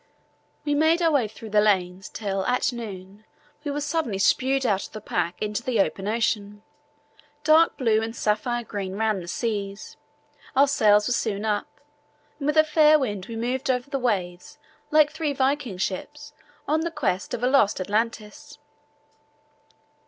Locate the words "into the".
5.39-5.79